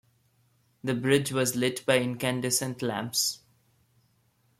[0.83, 3.37] The bridge was lit by incandescent lamps.